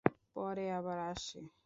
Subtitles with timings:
[0.35, 1.39] পরে আবার আসে।